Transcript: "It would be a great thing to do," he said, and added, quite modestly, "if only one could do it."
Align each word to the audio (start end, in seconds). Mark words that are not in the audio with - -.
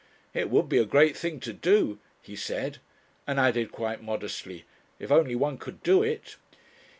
"It 0.33 0.49
would 0.49 0.67
be 0.67 0.79
a 0.79 0.85
great 0.85 1.15
thing 1.15 1.39
to 1.41 1.53
do," 1.53 1.99
he 2.23 2.35
said, 2.35 2.79
and 3.27 3.39
added, 3.39 3.71
quite 3.71 4.01
modestly, 4.01 4.65
"if 4.97 5.11
only 5.11 5.35
one 5.35 5.59
could 5.59 5.83
do 5.83 6.01
it." 6.01 6.37